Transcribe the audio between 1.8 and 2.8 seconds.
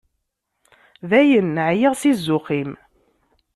si zzux-im.